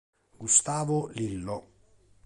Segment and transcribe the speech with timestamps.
[0.39, 1.57] Gustavo Lillo